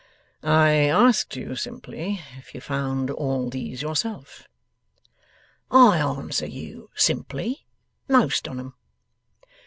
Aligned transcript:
'I 0.41 0.71
asked 0.71 1.35
you, 1.35 1.55
simply, 1.55 2.19
if 2.35 2.55
you 2.55 2.59
found 2.59 3.11
all 3.11 3.51
these 3.51 3.83
yourself?' 3.83 4.47
'I 5.69 5.95
answer 5.99 6.47
you, 6.47 6.89
simply, 6.95 7.67
most 8.09 8.47
on 8.47 8.59
'em. 8.59 8.73